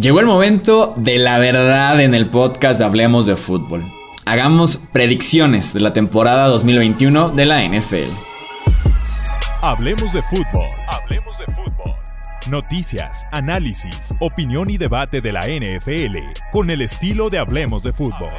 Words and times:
Llegó 0.00 0.18
el 0.18 0.26
momento 0.26 0.92
de 0.96 1.18
la 1.18 1.38
verdad 1.38 2.00
en 2.00 2.14
el 2.14 2.26
podcast 2.26 2.80
de 2.80 2.84
Hablemos 2.84 3.26
de 3.26 3.36
Fútbol. 3.36 3.84
Hagamos 4.26 4.78
predicciones 4.92 5.72
de 5.72 5.78
la 5.78 5.92
temporada 5.92 6.48
2021 6.48 7.28
de 7.28 7.46
la 7.46 7.62
NFL. 7.62 8.10
Hablemos 9.62 10.12
de 10.12 10.20
fútbol. 10.22 10.66
Hablemos 10.88 11.38
de 11.38 11.44
fútbol. 11.44 11.94
Noticias, 12.48 13.24
análisis, 13.30 14.12
opinión 14.18 14.68
y 14.68 14.78
debate 14.78 15.20
de 15.20 15.30
la 15.30 15.42
NFL 15.46 16.16
con 16.50 16.70
el 16.70 16.82
estilo 16.82 17.30
de 17.30 17.38
Hablemos 17.38 17.84
de 17.84 17.92
fútbol. 17.92 18.32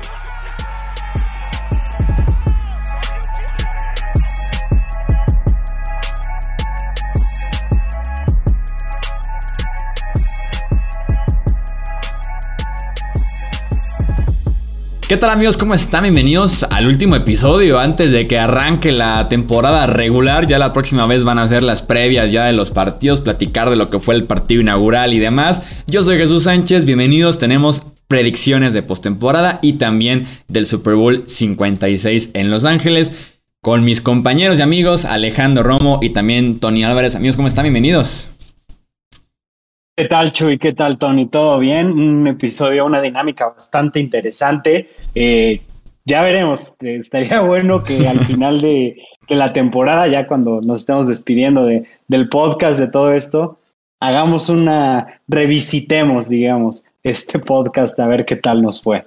¿Qué 15.07 15.17
tal 15.17 15.29
amigos? 15.29 15.55
¿Cómo 15.55 15.75
están? 15.75 16.01
Bienvenidos 16.01 16.63
al 16.63 16.87
último 16.87 17.15
episodio 17.15 17.77
antes 17.77 18.09
de 18.09 18.27
que 18.27 18.39
arranque 18.39 18.91
la 18.91 19.29
temporada 19.29 19.85
regular. 19.85 20.47
Ya 20.47 20.57
la 20.57 20.73
próxima 20.73 21.05
vez 21.05 21.23
van 21.23 21.37
a 21.37 21.47
ser 21.47 21.61
las 21.61 21.83
previas 21.83 22.31
ya 22.31 22.45
de 22.45 22.53
los 22.53 22.71
partidos, 22.71 23.21
platicar 23.21 23.69
de 23.69 23.75
lo 23.75 23.91
que 23.91 23.99
fue 23.99 24.15
el 24.15 24.23
partido 24.23 24.61
inaugural 24.61 25.13
y 25.13 25.19
demás. 25.19 25.61
Yo 25.85 26.01
soy 26.01 26.17
Jesús 26.17 26.45
Sánchez, 26.45 26.85
bienvenidos. 26.85 27.37
Tenemos 27.37 27.83
predicciones 28.07 28.73
de 28.73 28.81
postemporada 28.81 29.59
y 29.61 29.73
también 29.73 30.25
del 30.47 30.65
Super 30.65 30.95
Bowl 30.95 31.23
56 31.27 32.31
en 32.33 32.49
Los 32.49 32.65
Ángeles 32.65 33.13
con 33.61 33.83
mis 33.83 34.01
compañeros 34.01 34.57
y 34.57 34.63
amigos 34.63 35.05
Alejandro 35.05 35.61
Romo 35.61 35.99
y 36.01 36.09
también 36.09 36.59
Tony 36.59 36.83
Álvarez. 36.83 37.15
Amigos, 37.15 37.35
¿cómo 37.35 37.47
están? 37.47 37.65
Bienvenidos. 37.65 38.29
¿Qué 39.97 40.09
tal, 40.09 40.33
Chuy? 40.33 40.57
¿Qué 40.57 40.73
tal, 40.73 40.97
Tony? 40.97 41.25
¿Todo 41.25 41.57
bien? 41.57 41.87
Un 41.87 42.27
episodio, 42.27 42.85
una 42.85 43.01
dinámica 43.01 43.47
bastante 43.47 44.01
interesante. 44.01 44.89
Eh, 45.15 45.61
ya 46.03 46.21
veremos. 46.21 46.75
Estaría 46.81 47.39
bueno 47.39 47.81
que 47.81 48.05
al 48.07 48.19
final 48.25 48.59
de, 48.59 49.01
la 49.29 49.53
temporada, 49.53 50.05
ya 50.09 50.27
cuando 50.27 50.59
nos 50.67 50.81
estemos 50.81 51.07
despidiendo 51.07 51.65
de, 51.65 51.87
del 52.09 52.27
podcast, 52.27 52.77
de 52.77 52.89
todo 52.89 53.13
esto, 53.13 53.57
hagamos 54.01 54.49
una, 54.49 55.21
revisitemos, 55.29 56.27
digamos, 56.27 56.83
este 57.03 57.39
podcast 57.39 57.97
a 57.97 58.07
ver 58.07 58.25
qué 58.25 58.35
tal 58.35 58.63
nos 58.63 58.81
fue. 58.81 59.05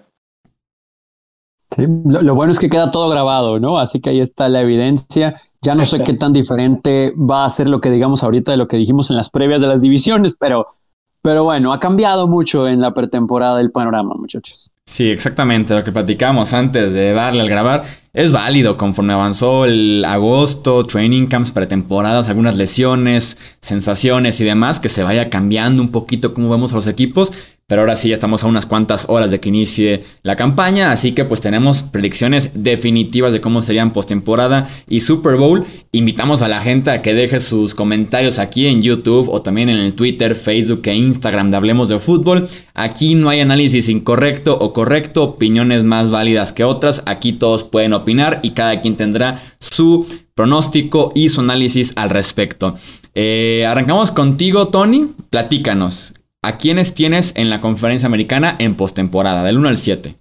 Sí, 1.70 1.84
lo, 2.06 2.22
lo, 2.22 2.34
bueno 2.34 2.50
es 2.50 2.58
que 2.58 2.70
queda 2.70 2.91
todo 2.91 3.10
grabado, 3.10 3.60
¿no? 3.60 3.78
Así 3.78 4.00
que 4.00 4.08
ahí 4.08 4.20
está 4.20 4.48
la 4.48 4.62
evidencia. 4.62 5.34
Ya 5.60 5.74
no 5.74 5.84
sé 5.84 6.02
qué 6.02 6.14
tan 6.14 6.32
diferente 6.32 7.12
va 7.14 7.44
a 7.44 7.50
ser 7.50 7.68
lo 7.68 7.82
que 7.82 7.91
digamos 7.91 8.24
ahorita 8.24 8.52
de 8.52 8.58
lo 8.58 8.68
que 8.68 8.78
dijimos 8.78 9.10
en 9.10 9.16
las 9.16 9.28
previas 9.28 9.60
de 9.60 9.66
las 9.66 9.82
divisiones, 9.82 10.34
pero 10.34 10.77
pero 11.22 11.44
bueno, 11.44 11.72
ha 11.72 11.80
cambiado 11.80 12.28
mucho 12.28 12.69
en 12.69 12.80
la 12.80 12.94
pretemporada 12.94 13.61
el 13.61 13.70
panorama, 13.70 14.14
muchachos. 14.14 14.72
Sí, 14.88 15.11
exactamente. 15.11 15.75
Lo 15.75 15.84
que 15.84 15.92
platicamos 15.92 16.55
antes 16.55 16.94
de 16.94 17.12
darle 17.12 17.42
al 17.42 17.48
grabar 17.50 17.84
es 18.14 18.33
válido 18.33 18.78
conforme 18.78 19.12
avanzó 19.12 19.66
el 19.66 20.02
agosto, 20.05 20.84
training 20.84 21.27
camps, 21.27 21.52
pretemporadas, 21.52 22.28
algunas 22.28 22.56
lesiones, 22.56 23.36
sensaciones 23.60 24.41
y 24.41 24.44
demás, 24.44 24.80
que 24.80 24.88
se 24.88 25.02
vaya 25.02 25.28
cambiando 25.28 25.83
un 25.83 25.91
poquito 25.91 26.33
cómo 26.33 26.48
vemos 26.48 26.72
a 26.72 26.77
los 26.77 26.86
equipos. 26.86 27.32
Pero 27.69 27.83
ahora 27.83 27.97
sí, 27.97 28.08
ya 28.08 28.14
estamos 28.14 28.42
a 28.42 28.47
unas 28.47 28.64
cuantas 28.64 29.05
horas 29.11 29.30
de 29.30 29.41
que 29.41 29.50
inicie 29.50 30.02
la 30.22 30.36
campaña, 30.36 30.91
así 30.91 31.12
que 31.12 31.27
pues 31.27 31.42
tenemos 31.42 31.83
predicciones 31.83 32.64
definitivas 32.64 33.34
de 33.34 33.42
cómo 33.42 33.60
serían 33.60 33.92
postemporada 33.92 34.70
y 34.88 35.00
Super 35.00 35.36
Bowl. 35.36 35.66
Invitamos 35.92 36.41
a 36.41 36.48
la 36.48 36.62
gente 36.62 36.91
a 36.91 37.02
que 37.02 37.12
deje 37.12 37.41
sus 37.41 37.75
comentarios 37.75 38.38
aquí 38.38 38.69
en 38.69 38.80
YouTube 38.80 39.28
o 39.28 39.42
también 39.42 39.69
en 39.69 39.77
el 39.77 39.92
Twitter, 39.92 40.34
Facebook 40.34 40.80
e 40.86 40.94
Instagram 40.94 41.50
de 41.50 41.58
Hablemos 41.58 41.91
de 41.91 41.98
Fútbol. 41.98 42.48
Aquí 42.72 43.14
no 43.14 43.28
hay 43.28 43.41
análisis 43.41 43.91
incorrecto 43.91 44.56
o 44.58 44.72
correcto, 44.72 45.25
opiniones 45.25 45.84
más 45.84 46.10
válidas 46.10 46.55
que 46.55 46.64
otras. 46.64 47.03
Aquí 47.05 47.34
todos 47.34 47.64
pueden 47.64 47.92
opinar 47.92 48.41
y 48.42 48.53
cada 48.53 48.80
quien 48.80 48.97
tendrá 48.97 49.42
su 49.60 50.06
pronóstico 50.34 51.12
y 51.15 51.28
su 51.28 51.42
análisis 51.42 51.92
al 51.97 52.09
respecto. 52.09 52.78
Eh, 53.15 53.66
arrancamos 53.69 54.10
contigo, 54.10 54.69
Tony. 54.69 55.09
Platícanos. 55.28 56.15
¿A 56.48 56.53
quiénes 56.53 56.94
tienes 56.94 57.34
en 57.36 57.50
la 57.50 57.60
conferencia 57.60 58.06
americana 58.06 58.56
en 58.59 58.75
postemporada, 58.75 59.42
del 59.42 59.59
1 59.59 59.69
al 59.69 59.76
7? 59.76 60.16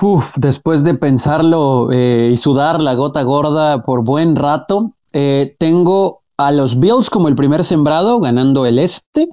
Uf, 0.00 0.36
después 0.38 0.82
de 0.82 0.94
pensarlo 0.94 1.92
eh, 1.92 2.30
y 2.32 2.38
sudar 2.38 2.80
la 2.80 2.94
gota 2.94 3.22
gorda 3.22 3.82
por 3.82 4.02
buen 4.02 4.34
rato, 4.34 4.90
eh, 5.12 5.56
tengo 5.58 6.22
a 6.38 6.52
los 6.52 6.80
Bills 6.80 7.10
como 7.10 7.28
el 7.28 7.34
primer 7.34 7.64
sembrado, 7.64 8.18
ganando 8.18 8.64
el 8.64 8.78
este, 8.78 9.28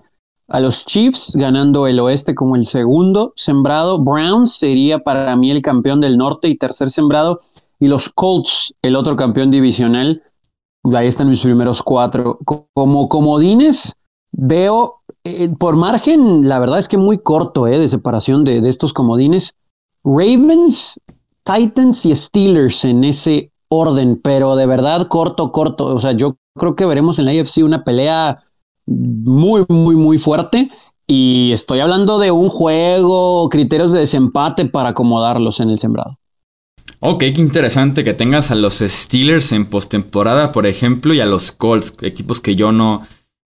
a 0.49 0.59
los 0.59 0.85
Chiefs 0.85 1.37
ganando 1.37 1.87
el 1.87 2.01
oeste 2.01 2.35
como 2.35 2.57
el 2.57 2.65
segundo 2.65 3.31
sembrado, 3.37 3.97
Browns 3.97 4.51
sería 4.51 4.99
para 4.99 5.33
mí 5.37 5.51
el 5.51 5.61
campeón 5.61 6.01
del 6.01 6.17
norte 6.17 6.49
y 6.49 6.57
tercer 6.57 6.89
sembrado, 6.89 7.39
y 7.79 7.87
los 7.87 8.09
Colts 8.09 8.73
el 8.81 8.97
otro 8.97 9.15
campeón 9.15 9.51
divisional. 9.51 10.21
Ahí 10.93 11.07
están 11.07 11.29
mis 11.29 11.39
primeros 11.39 11.81
cuatro. 11.81 12.39
Como 12.73 13.07
comodines, 13.07 13.95
veo 14.33 14.98
eh, 15.23 15.49
por 15.49 15.75
margen, 15.75 16.47
la 16.47 16.59
verdad 16.59 16.79
es 16.79 16.87
que 16.87 16.97
muy 16.97 17.19
corto 17.19 17.67
eh, 17.67 17.77
de 17.77 17.89
separación 17.89 18.43
de, 18.43 18.67
estos 18.67 18.93
comodines. 18.93 19.53
Ravens, 20.03 20.99
Titans 21.43 22.05
y 22.05 22.15
Steelers 22.15 22.85
en 22.85 23.03
ese 23.03 23.51
orden, 23.67 24.19
pero 24.23 24.55
de 24.55 24.65
verdad 24.65 25.07
corto, 25.07 25.51
corto. 25.51 25.85
O 25.85 25.99
sea, 25.99 26.13
yo 26.13 26.37
creo 26.55 26.75
que 26.75 26.85
veremos 26.85 27.19
en 27.19 27.25
la 27.25 27.31
AFC 27.31 27.63
una 27.63 27.83
pelea 27.83 28.43
muy, 28.85 29.65
muy, 29.67 29.95
muy 29.95 30.17
fuerte. 30.17 30.69
Y 31.05 31.51
estoy 31.51 31.79
hablando 31.79 32.19
de 32.19 32.31
un 32.31 32.49
juego, 32.49 33.49
criterios 33.49 33.91
de 33.91 33.99
desempate 33.99 34.65
para 34.65 34.89
acomodarlos 34.89 35.59
en 35.59 35.69
el 35.69 35.79
sembrado. 35.79 36.15
Ok, 36.99 37.19
qué 37.19 37.41
interesante 37.41 38.03
que 38.03 38.13
tengas 38.13 38.51
a 38.51 38.55
los 38.55 38.79
Steelers 38.79 39.51
en 39.51 39.65
postemporada, 39.65 40.51
por 40.51 40.67
ejemplo, 40.67 41.13
y 41.13 41.19
a 41.19 41.25
los 41.25 41.51
Colts, 41.51 41.95
equipos 42.01 42.41
que 42.41 42.55
yo 42.55 42.71
no, 42.71 43.01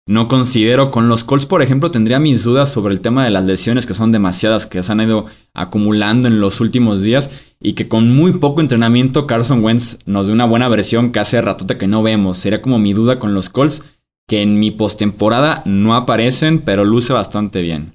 no 0.07 0.28
considero. 0.28 0.91
Con 0.91 1.07
los 1.07 1.23
Colts, 1.23 1.45
por 1.45 1.62
ejemplo, 1.62 1.91
tendría 1.91 2.19
mis 2.19 2.44
dudas 2.44 2.72
sobre 2.72 2.94
el 2.94 3.01
tema 3.01 3.23
de 3.23 3.31
las 3.31 3.45
lesiones, 3.45 3.85
que 3.85 3.94
son 3.94 4.12
demasiadas, 4.12 4.66
que 4.66 4.81
se 4.84 4.91
han 4.91 5.01
ido 5.01 5.25
acumulando 5.53 6.28
en 6.28 6.39
los 6.39 6.62
últimos 6.62 7.03
días. 7.03 7.29
Y 7.59 7.73
que 7.73 7.88
con 7.88 8.16
muy 8.16 8.34
poco 8.34 8.61
entrenamiento, 8.61 9.28
Carson 9.28 9.63
Wentz 9.63 10.00
nos 10.06 10.28
dé 10.28 10.34
una 10.34 10.45
buena 10.45 10.67
versión 10.67 11.11
que 11.11 11.19
hace 11.19 11.41
ratote 11.41 11.78
que 11.78 11.88
no 11.88 12.03
vemos. 12.03 12.38
Sería 12.38 12.61
como 12.61 12.79
mi 12.79 12.94
duda 12.94 13.19
con 13.19 13.34
los 13.34 13.50
Colts, 13.50 13.84
que 14.28 14.41
en 14.41 14.59
mi 14.59 14.72
postemporada 14.72 15.61
no 15.66 15.95
aparecen, 15.95 16.59
pero 16.59 16.85
luce 16.85 17.13
bastante 17.13 17.61
bien. 17.61 17.94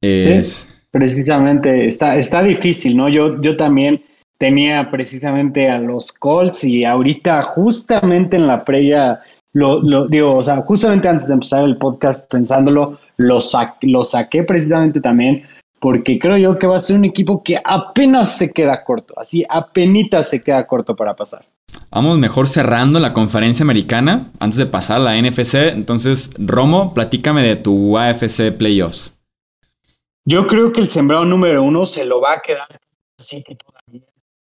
Es... 0.00 0.68
precisamente, 0.90 1.86
está, 1.86 2.16
está 2.16 2.42
difícil, 2.42 2.96
¿no? 2.96 3.08
Yo, 3.08 3.40
yo 3.42 3.56
también 3.56 4.04
tenía 4.38 4.90
precisamente 4.90 5.68
a 5.68 5.78
los 5.78 6.12
Colts 6.12 6.64
y 6.64 6.84
ahorita 6.84 7.42
justamente 7.42 8.36
en 8.36 8.46
la 8.46 8.64
previa, 8.64 9.20
lo, 9.52 9.82
lo 9.82 10.06
digo, 10.06 10.36
o 10.36 10.42
sea, 10.42 10.62
justamente 10.62 11.08
antes 11.08 11.28
de 11.28 11.34
empezar 11.34 11.64
el 11.64 11.76
podcast 11.76 12.30
pensándolo, 12.30 12.98
lo, 13.16 13.38
lo 13.82 14.04
saqué 14.04 14.42
precisamente 14.44 15.00
también 15.00 15.44
porque 15.80 16.18
creo 16.18 16.36
yo 16.36 16.58
que 16.58 16.66
va 16.66 16.76
a 16.76 16.80
ser 16.80 16.96
un 16.96 17.04
equipo 17.04 17.42
que 17.42 17.60
apenas 17.64 18.36
se 18.36 18.52
queda 18.52 18.82
corto, 18.84 19.14
así 19.16 19.44
apenas 19.48 20.28
se 20.28 20.42
queda 20.42 20.66
corto 20.66 20.96
para 20.96 21.14
pasar. 21.14 21.44
Vamos 21.90 22.18
mejor 22.18 22.46
cerrando 22.46 23.00
la 23.00 23.12
conferencia 23.12 23.62
americana 23.62 24.26
antes 24.40 24.58
de 24.58 24.66
pasar 24.66 24.96
a 24.96 25.04
la 25.04 25.20
NFC. 25.20 25.54
Entonces, 25.72 26.34
Romo, 26.38 26.92
platícame 26.92 27.42
de 27.42 27.56
tu 27.56 27.96
AFC 27.96 28.52
Playoffs. 28.56 29.16
Yo 30.26 30.46
creo 30.46 30.72
que 30.72 30.82
el 30.82 30.88
sembrado 30.88 31.24
número 31.24 31.62
uno 31.62 31.86
se 31.86 32.04
lo 32.04 32.20
va 32.20 32.34
a 32.34 32.40
quedar 32.40 32.80
City 33.18 33.56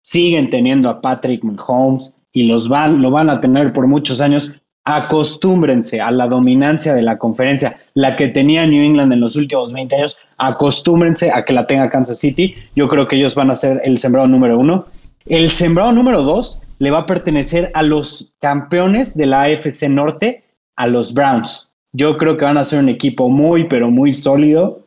siguen 0.06 0.50
teniendo 0.50 0.90
a 0.90 1.02
Patrick 1.02 1.44
Mahomes 1.44 2.14
y 2.32 2.44
los 2.44 2.70
van, 2.70 3.02
lo 3.02 3.12
van 3.12 3.30
a 3.30 3.42
tener 3.42 3.74
por 3.74 3.88
muchos 3.88 4.22
años. 4.22 4.54
Acostúmbrense 4.86 6.00
a 6.00 6.12
la 6.12 6.28
dominancia 6.28 6.94
de 6.94 7.02
la 7.02 7.18
conferencia, 7.18 7.80
la 7.96 8.16
que 8.16 8.28
tenía 8.28 8.68
New 8.68 8.84
England 8.84 9.12
en 9.14 9.20
los 9.20 9.36
últimos 9.36 9.74
20 9.74 9.96
años. 9.96 10.18
Acostúmbrense 10.38 11.32
a 11.32 11.44
que 11.44 11.54
la 11.54 11.66
tenga 11.66 11.90
Kansas 11.90 12.20
City. 12.20 12.56
Yo 12.76 12.88
creo 12.88 13.08
que 13.08 13.16
ellos 13.16 13.34
van 13.34 13.50
a 13.50 13.56
ser 13.56 13.82
el 13.84 13.98
sembrado 13.98 14.28
número 14.28 14.60
uno. 14.60 14.86
El 15.26 15.50
sembrado 15.50 15.92
número 15.92 16.22
dos 16.22 16.62
le 16.78 16.92
va 16.92 17.00
a 17.00 17.06
pertenecer 17.08 17.72
a 17.74 17.82
los 17.82 18.36
campeones 18.42 19.18
de 19.18 19.26
la 19.26 19.44
AFC 19.44 19.90
Norte, 19.90 20.44
a 20.76 20.86
los 20.86 21.16
Browns. 21.16 21.72
Yo 21.94 22.18
creo 22.18 22.38
que 22.38 22.46
van 22.46 22.58
a 22.58 22.64
ser 22.64 22.80
un 22.80 22.90
equipo 22.90 23.30
muy, 23.30 23.64
pero 23.64 23.90
muy 23.90 24.14
sólido. 24.14 24.86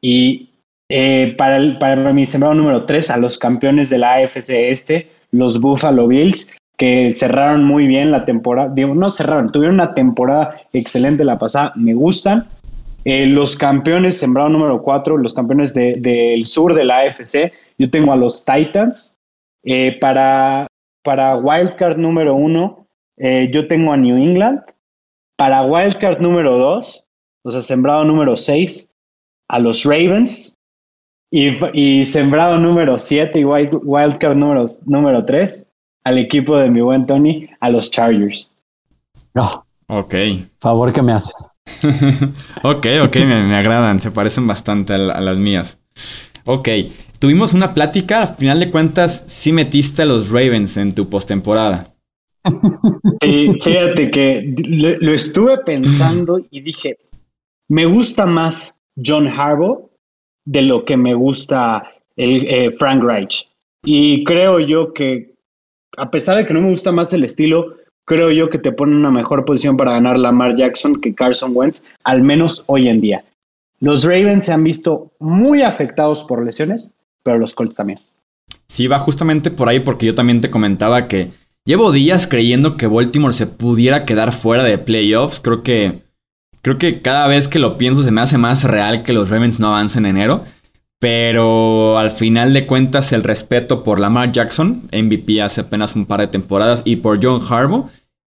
Y 0.00 0.45
eh, 0.88 1.34
para, 1.36 1.78
para 1.78 2.12
mi 2.12 2.26
sembrado 2.26 2.54
número 2.54 2.84
3, 2.84 3.10
a 3.10 3.16
los 3.16 3.38
campeones 3.38 3.90
de 3.90 3.98
la 3.98 4.14
AFC 4.14 4.50
Este, 4.70 5.10
los 5.32 5.60
Buffalo 5.60 6.06
Bills, 6.06 6.54
que 6.76 7.12
cerraron 7.12 7.64
muy 7.64 7.86
bien 7.86 8.12
la 8.12 8.24
temporada, 8.24 8.70
digo, 8.72 8.94
no 8.94 9.10
cerraron, 9.10 9.50
tuvieron 9.50 9.76
una 9.76 9.94
temporada 9.94 10.60
excelente 10.72 11.24
la 11.24 11.38
pasada, 11.38 11.72
me 11.74 11.94
gustan. 11.94 12.46
Eh, 13.04 13.26
los 13.26 13.56
campeones, 13.56 14.18
sembrado 14.18 14.48
número 14.48 14.82
4, 14.82 15.16
los 15.16 15.34
campeones 15.34 15.72
del 15.74 16.44
sur 16.46 16.74
de 16.74 16.84
la 16.84 16.98
AFC, 17.00 17.52
yo 17.78 17.90
tengo 17.90 18.12
a 18.12 18.16
los 18.16 18.44
Titans. 18.44 19.16
Eh, 19.64 19.98
para, 20.00 20.68
para 21.02 21.36
Wildcard 21.36 21.98
número 21.98 22.34
1, 22.34 22.86
yo 23.50 23.68
tengo 23.68 23.92
a 23.92 23.96
New 23.96 24.16
England. 24.16 24.60
para 25.36 25.62
Wildcard 25.62 26.20
número 26.20 26.58
2, 26.58 27.04
o 27.44 27.50
sea, 27.50 27.60
sembrado 27.60 28.04
número 28.04 28.36
6, 28.36 28.90
a 29.48 29.58
los 29.58 29.84
Ravens. 29.84 30.56
Y, 31.74 32.06
sembrado 32.06 32.58
número 32.58 32.98
7 32.98 33.38
y 33.38 33.44
Wildcard 33.44 34.36
número, 34.36 34.64
número 34.86 35.24
3 35.26 35.66
al 36.04 36.18
equipo 36.18 36.56
de 36.56 36.70
mi 36.70 36.80
buen 36.80 37.04
Tony, 37.04 37.48
a 37.60 37.68
los 37.68 37.90
Chargers. 37.90 38.50
Oh, 39.34 39.64
ok. 39.88 40.14
Favor 40.60 40.92
que 40.92 41.02
me 41.02 41.12
haces. 41.12 41.52
ok, 42.62 42.86
ok, 43.04 43.16
me, 43.16 43.54
agradan, 43.54 44.00
se 44.00 44.10
parecen 44.10 44.46
bastante 44.46 44.94
a, 44.94 44.96
a 44.96 45.20
las 45.20 45.36
mías. 45.36 45.78
Ok, 46.46 46.68
tuvimos 47.18 47.52
una 47.52 47.74
plática, 47.74 48.22
al 48.22 48.36
final 48.36 48.60
de 48.60 48.70
cuentas 48.70 49.24
sí 49.26 49.52
metiste 49.52 50.02
a 50.02 50.06
los 50.06 50.30
Ravens 50.30 50.78
en 50.78 50.94
tu 50.94 51.10
postemporada. 51.10 51.86
Sí, 53.20 53.52
fíjate 53.62 54.10
que 54.10 54.54
lo, 54.68 55.12
estuve 55.12 55.58
pensando 55.58 56.40
y 56.50 56.60
dije, 56.60 56.96
me 57.68 57.84
gusta 57.84 58.24
más 58.24 58.80
John 59.04 59.26
Harbaugh 59.26 59.90
de 60.46 60.62
lo 60.62 60.84
que 60.84 60.96
me 60.96 61.12
gusta 61.12 61.92
el, 62.16 62.46
eh, 62.48 62.70
Frank 62.78 63.02
Reich. 63.02 63.50
Y 63.84 64.24
creo 64.24 64.58
yo 64.58 64.94
que, 64.94 65.34
a 65.98 66.10
pesar 66.10 66.38
de 66.38 66.46
que 66.46 66.54
no 66.54 66.62
me 66.62 66.70
gusta 66.70 66.90
más 66.92 67.12
el 67.12 67.24
estilo, 67.24 67.76
creo 68.06 68.30
yo 68.30 68.48
que 68.48 68.58
te 68.58 68.72
pone 68.72 68.92
en 68.92 68.98
una 68.98 69.10
mejor 69.10 69.44
posición 69.44 69.76
para 69.76 69.92
ganar 69.92 70.18
Lamar 70.18 70.56
Jackson 70.56 71.00
que 71.00 71.14
Carson 71.14 71.52
Wentz, 71.54 71.84
al 72.04 72.22
menos 72.22 72.64
hoy 72.68 72.88
en 72.88 73.00
día. 73.00 73.24
Los 73.80 74.04
Ravens 74.04 74.46
se 74.46 74.52
han 74.52 74.64
visto 74.64 75.12
muy 75.18 75.62
afectados 75.62 76.24
por 76.24 76.42
lesiones, 76.42 76.88
pero 77.22 77.38
los 77.38 77.54
Colts 77.54 77.76
también. 77.76 77.98
Sí, 78.68 78.86
va 78.86 78.98
justamente 78.98 79.50
por 79.50 79.68
ahí 79.68 79.80
porque 79.80 80.06
yo 80.06 80.14
también 80.14 80.40
te 80.40 80.50
comentaba 80.50 81.08
que 81.08 81.30
llevo 81.64 81.92
días 81.92 82.26
creyendo 82.26 82.76
que 82.76 82.86
Baltimore 82.86 83.34
se 83.34 83.46
pudiera 83.46 84.06
quedar 84.06 84.32
fuera 84.32 84.64
de 84.64 84.78
playoffs. 84.78 85.40
Creo 85.40 85.62
que 85.62 86.05
creo 86.66 86.78
que 86.78 87.00
cada 87.00 87.28
vez 87.28 87.46
que 87.46 87.60
lo 87.60 87.78
pienso 87.78 88.02
se 88.02 88.10
me 88.10 88.20
hace 88.20 88.38
más 88.38 88.64
real 88.64 89.04
que 89.04 89.12
los 89.12 89.30
Ravens 89.30 89.60
no 89.60 89.68
avancen 89.68 90.04
en 90.04 90.16
enero. 90.16 90.44
Pero 90.98 91.96
al 91.96 92.10
final 92.10 92.52
de 92.52 92.66
cuentas 92.66 93.12
el 93.12 93.22
respeto 93.22 93.84
por 93.84 94.00
Lamar 94.00 94.32
Jackson, 94.32 94.82
MVP 94.92 95.40
hace 95.40 95.60
apenas 95.60 95.94
un 95.94 96.06
par 96.06 96.18
de 96.18 96.26
temporadas, 96.26 96.82
y 96.84 96.96
por 96.96 97.22
John 97.22 97.40
Harbaugh, 97.40 97.88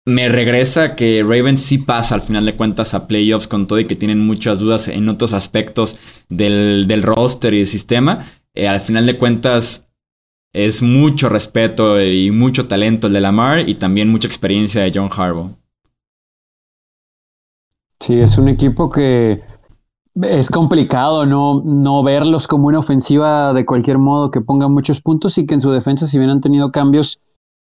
me 0.05 0.29
regresa 0.29 0.95
que 0.95 1.23
Ravens 1.23 1.63
sí 1.63 1.79
pasa 1.79 2.13
al 2.13 2.21
final 2.21 2.45
de 2.45 2.53
cuentas 2.53 2.93
a 2.93 3.07
playoffs 3.07 3.47
con 3.47 3.65
todo 3.65 3.79
y 3.79 3.85
que 3.85 3.95
tienen 3.95 4.19
muchas 4.19 4.59
dudas 4.59 4.89
en 4.89 5.09
otros 5.09 5.33
aspectos 5.33 5.97
del, 6.27 6.85
del 6.87 7.01
roster 7.01 7.55
y 7.55 7.57
del 7.57 7.67
sistema. 7.67 8.27
Eh, 8.53 8.67
al 8.67 8.79
final 8.79 9.07
de 9.07 9.17
cuentas 9.17 9.87
es 10.53 10.83
mucho 10.83 11.29
respeto 11.29 11.99
y 11.99 12.29
mucho 12.29 12.67
talento 12.67 13.07
el 13.07 13.13
de 13.13 13.21
Lamar 13.21 13.67
y 13.67 13.73
también 13.73 14.09
mucha 14.09 14.27
experiencia 14.27 14.83
de 14.83 14.91
John 14.93 15.09
Harbaugh. 15.11 15.58
Sí, 18.01 18.19
es 18.19 18.37
un 18.37 18.47
equipo 18.47 18.89
que 18.89 19.41
es 20.21 20.49
complicado 20.49 21.25
no, 21.25 21.61
no 21.63 22.03
verlos 22.03 22.47
como 22.47 22.67
una 22.67 22.79
ofensiva 22.79 23.53
de 23.53 23.65
cualquier 23.65 23.97
modo 23.97 24.31
que 24.31 24.41
ponga 24.41 24.67
muchos 24.67 25.01
puntos 25.01 25.37
y 25.37 25.45
que 25.45 25.53
en 25.53 25.61
su 25.61 25.71
defensa, 25.71 26.07
si 26.07 26.17
bien 26.17 26.29
han 26.29 26.41
tenido 26.41 26.71
cambios, 26.71 27.19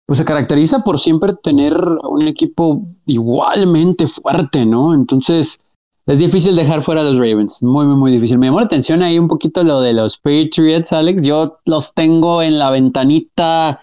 pues 0.06 0.18
se 0.18 0.26
caracteriza 0.26 0.84
por 0.84 1.00
siempre 1.00 1.34
tener 1.34 1.76
un 2.04 2.28
equipo 2.28 2.86
igualmente 3.06 4.08
fuerte, 4.08 4.66
¿no? 4.66 4.94
Entonces, 4.94 5.60
es 6.06 6.20
difícil 6.20 6.56
dejar 6.56 6.84
fuera 6.84 7.02
a 7.02 7.04
los 7.04 7.16
Ravens, 7.16 7.64
muy, 7.64 7.88
muy, 7.88 7.96
muy 7.96 8.12
difícil. 8.12 8.38
Me 8.38 8.46
llamó 8.46 8.60
la 8.60 8.68
atención 8.68 9.02
ahí 9.02 9.18
un 9.18 9.28
poquito 9.28 9.64
lo 9.64 9.81
de 9.81 9.94
los 9.94 10.18
Patriots, 10.20 10.94
Alex. 10.94 11.24
Yo 11.24 11.58
los 11.66 11.96
tengo 11.96 12.44
en 12.44 12.60
la 12.60 12.70
ventanita, 12.70 13.81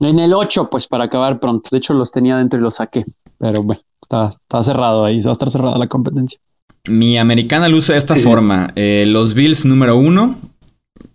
en 0.00 0.18
el 0.18 0.34
8, 0.34 0.68
pues 0.68 0.86
para 0.86 1.04
acabar 1.04 1.40
pronto. 1.40 1.70
De 1.72 1.78
hecho, 1.78 1.94
los 1.94 2.12
tenía 2.12 2.36
dentro 2.36 2.60
y 2.60 2.62
los 2.62 2.74
saqué, 2.74 3.04
pero 3.40 3.62
bueno, 3.62 3.82
está, 4.00 4.28
está 4.28 4.62
cerrado 4.62 5.04
ahí, 5.04 5.20
va 5.22 5.30
a 5.30 5.32
estar 5.32 5.50
cerrada 5.50 5.78
la 5.78 5.88
competencia. 5.88 6.38
Mi 6.86 7.18
americana 7.18 7.68
luce 7.68 7.94
de 7.94 7.98
esta 7.98 8.14
forma. 8.16 8.72
Eh, 8.76 9.04
los 9.06 9.34
Bills 9.34 9.64
número 9.64 9.96
uno, 9.96 10.36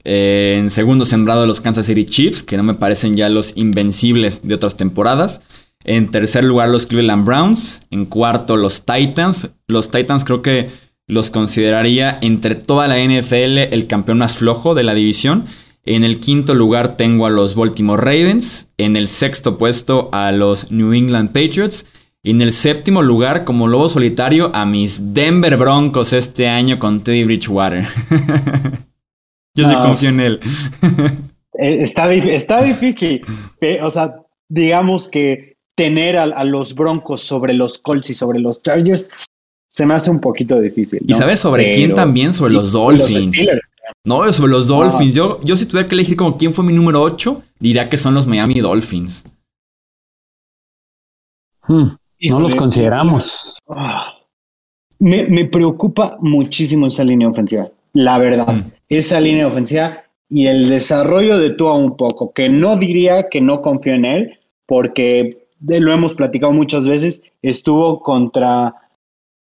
eh, 0.03 0.55
en 0.57 0.69
segundo 0.71 1.05
sembrado 1.05 1.45
los 1.45 1.61
Kansas 1.61 1.85
City 1.85 2.03
Chiefs, 2.05 2.43
que 2.43 2.57
no 2.57 2.63
me 2.63 2.73
parecen 2.73 3.15
ya 3.15 3.29
los 3.29 3.55
invencibles 3.55 4.47
de 4.47 4.55
otras 4.55 4.75
temporadas. 4.75 5.41
En 5.83 6.09
tercer 6.09 6.43
lugar 6.43 6.69
los 6.69 6.87
Cleveland 6.87 7.25
Browns. 7.25 7.83
En 7.91 8.05
cuarto 8.05 8.57
los 8.57 8.85
Titans. 8.85 9.49
Los 9.67 9.91
Titans 9.91 10.23
creo 10.23 10.41
que 10.41 10.69
los 11.07 11.29
consideraría 11.29 12.17
entre 12.21 12.55
toda 12.55 12.87
la 12.87 12.97
NFL 12.97 13.71
el 13.71 13.85
campeón 13.87 14.17
más 14.17 14.37
flojo 14.37 14.73
de 14.73 14.83
la 14.83 14.95
división. 14.95 15.45
En 15.85 16.03
el 16.03 16.19
quinto 16.19 16.55
lugar 16.55 16.97
tengo 16.97 17.27
a 17.27 17.29
los 17.29 17.55
Baltimore 17.55 18.01
Ravens. 18.01 18.69
En 18.77 18.95
el 18.95 19.07
sexto 19.07 19.59
puesto 19.59 20.09
a 20.11 20.31
los 20.31 20.71
New 20.71 20.93
England 20.93 21.29
Patriots. 21.29 21.85
Y 22.25 22.31
en 22.31 22.41
el 22.41 22.51
séptimo 22.53 23.03
lugar, 23.03 23.43
como 23.43 23.67
lobo 23.67 23.87
solitario, 23.87 24.49
a 24.55 24.65
mis 24.65 25.13
Denver 25.13 25.57
Broncos 25.57 26.11
este 26.11 26.47
año 26.47 26.79
con 26.79 27.01
Teddy 27.01 27.23
Bridgewater. 27.23 27.85
Yo 29.55 29.69
sí 29.69 29.75
confío 29.75 30.09
en 30.09 30.19
él. 30.19 30.39
Eh, 31.57 31.83
está, 31.83 32.13
está 32.13 32.61
difícil. 32.61 33.25
O 33.81 33.89
sea, 33.89 34.13
digamos 34.49 35.07
que 35.07 35.55
tener 35.73 36.19
a, 36.19 36.43
los 36.43 36.75
Broncos 36.75 37.21
sobre 37.23 37.53
los 37.53 37.77
Colts 37.77 38.09
y 38.09 38.13
sobre 38.13 38.39
los 38.39 38.61
Chargers 38.61 39.09
se 39.69 39.85
me 39.85 39.93
hace 39.93 40.11
un 40.11 40.19
poquito 40.19 40.59
difícil. 40.59 40.99
¿Y 41.07 41.13
sabes 41.13 41.39
sobre 41.39 41.71
quién 41.71 41.93
también? 41.93 42.33
Sobre 42.33 42.55
los 42.55 42.73
Dolphins. 42.73 43.57
no, 44.03 44.33
sobre 44.33 44.51
los 44.51 44.67
Dolphins. 44.67 45.15
Yo, 45.15 45.39
yo 45.45 45.55
si 45.55 45.65
tuviera 45.65 45.87
que 45.87 45.95
elegir 45.95 46.17
como 46.17 46.37
quién 46.37 46.53
fue 46.53 46.65
mi 46.65 46.73
número 46.73 47.01
8, 47.01 47.41
diría 47.57 47.87
que 47.87 47.95
son 47.95 48.15
los 48.15 48.27
Miami 48.27 48.59
Dolphins. 48.59 49.23
Hmm, 51.65 51.95
no 52.21 52.39
los 52.39 52.55
consideramos. 52.55 53.57
Ah, 53.69 54.13
me, 54.99 55.23
me, 55.25 55.45
preocupa 55.45 56.17
muchísimo 56.19 56.87
esa 56.87 57.03
línea 57.03 57.27
ofensiva, 57.27 57.69
la 57.93 58.17
verdad. 58.17 58.47
Hmm 58.47 58.75
esa 58.89 59.19
línea 59.19 59.47
ofensiva 59.47 60.03
y 60.29 60.47
el 60.47 60.69
desarrollo 60.69 61.37
de 61.37 61.51
Tua 61.51 61.73
un 61.73 61.97
poco, 61.97 62.33
que 62.33 62.49
no 62.49 62.77
diría 62.77 63.29
que 63.29 63.41
no 63.41 63.61
confío 63.61 63.93
en 63.93 64.05
él, 64.05 64.39
porque 64.65 65.47
lo 65.61 65.93
hemos 65.93 66.13
platicado 66.13 66.51
muchas 66.51 66.87
veces, 66.87 67.23
estuvo 67.41 68.01
contra 68.01 68.75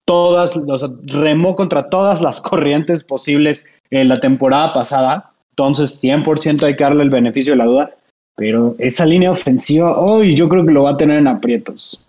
todas, 0.05 0.55
remó 1.07 1.55
contra 1.55 1.89
todas 1.89 2.21
las 2.21 2.41
corrientes 2.41 3.05
posibles 3.05 3.67
en 3.91 4.09
la 4.09 4.21
temporada 4.21 4.73
pasada, 4.73 5.33
entonces 5.51 6.03
100% 6.03 6.63
hay 6.63 6.77
que 6.77 6.85
darle 6.85 7.03
el 7.03 7.11
beneficio 7.11 7.53
de 7.53 7.59
la 7.59 7.67
duda, 7.67 7.91
pero 8.37 8.75
esa 8.79 9.05
línea 9.05 9.33
ofensiva, 9.33 9.99
hoy 9.99 10.35
yo 10.35 10.49
creo 10.49 10.65
que 10.65 10.73
lo 10.73 10.85
va 10.85 10.91
a 10.91 10.97
tener 10.97 11.19
en 11.19 11.27
aprietos. 11.27 12.03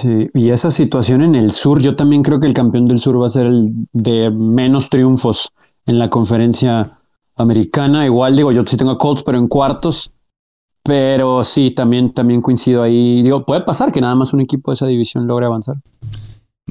Sí, 0.00 0.30
y 0.32 0.50
esa 0.50 0.70
situación 0.70 1.22
en 1.22 1.34
el 1.34 1.50
sur, 1.50 1.82
yo 1.82 1.96
también 1.96 2.22
creo 2.22 2.38
que 2.38 2.46
el 2.46 2.54
campeón 2.54 2.86
del 2.86 3.00
sur 3.00 3.20
va 3.20 3.26
a 3.26 3.30
ser 3.30 3.46
el 3.46 3.72
de 3.92 4.30
menos 4.30 4.90
triunfos 4.90 5.50
en 5.86 5.98
la 5.98 6.08
conferencia 6.08 7.00
americana. 7.34 8.06
Igual 8.06 8.36
digo, 8.36 8.52
yo 8.52 8.62
sí 8.64 8.76
tengo 8.76 8.96
Colts, 8.96 9.24
pero 9.24 9.38
en 9.38 9.48
cuartos. 9.48 10.12
Pero 10.84 11.42
sí, 11.42 11.72
también, 11.72 12.12
también 12.12 12.40
coincido 12.40 12.84
ahí. 12.84 13.22
Digo, 13.22 13.44
puede 13.44 13.62
pasar 13.62 13.90
que 13.90 14.00
nada 14.00 14.14
más 14.14 14.32
un 14.32 14.40
equipo 14.40 14.70
de 14.70 14.76
esa 14.76 14.86
división 14.86 15.26
logre 15.26 15.46
avanzar. 15.46 15.74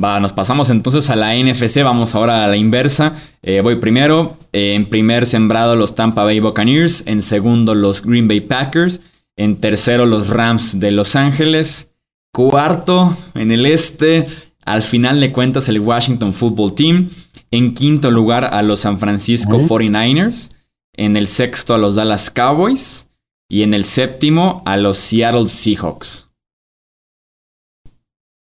Va, 0.01 0.21
nos 0.21 0.31
pasamos 0.31 0.69
entonces 0.69 1.09
a 1.09 1.17
la 1.17 1.35
NFC, 1.35 1.83
vamos 1.83 2.15
ahora 2.15 2.45
a 2.45 2.47
la 2.47 2.55
inversa. 2.55 3.13
Eh, 3.41 3.59
voy 3.59 3.75
primero, 3.75 4.37
eh, 4.53 4.73
en 4.73 4.85
primer 4.85 5.25
sembrado 5.25 5.75
los 5.75 5.95
Tampa 5.95 6.23
Bay 6.23 6.39
Buccaneers, 6.39 7.05
en 7.07 7.21
segundo 7.21 7.75
los 7.75 8.05
Green 8.05 8.29
Bay 8.29 8.39
Packers, 8.39 9.01
en 9.35 9.57
tercero 9.57 10.05
los 10.05 10.29
Rams 10.29 10.79
de 10.79 10.91
Los 10.91 11.17
Ángeles, 11.17 11.96
cuarto 12.37 13.17
en 13.33 13.51
el 13.51 13.65
este, 13.65 14.27
al 14.63 14.83
final 14.83 15.19
de 15.19 15.33
cuentas 15.33 15.69
el 15.69 15.79
Washington 15.79 16.33
Football 16.33 16.75
Team, 16.75 17.09
en 17.49 17.73
quinto 17.73 18.11
lugar 18.11 18.45
a 18.45 18.61
los 18.61 18.81
San 18.81 18.99
Francisco 18.99 19.57
49ers. 19.57 20.51
En 20.93 21.17
el 21.17 21.25
sexto 21.27 21.73
a 21.73 21.79
los 21.79 21.95
Dallas 21.95 22.29
Cowboys. 22.29 23.09
Y 23.49 23.63
en 23.63 23.73
el 23.73 23.85
séptimo 23.85 24.61
a 24.65 24.77
los 24.77 24.97
Seattle 24.97 25.47
Seahawks. 25.47 26.29